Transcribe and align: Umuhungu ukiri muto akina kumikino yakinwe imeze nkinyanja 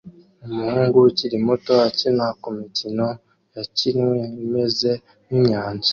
Umuhungu 0.45 0.97
ukiri 1.09 1.37
muto 1.45 1.73
akina 1.87 2.25
kumikino 2.41 3.07
yakinwe 3.55 4.17
imeze 4.43 4.89
nkinyanja 5.25 5.89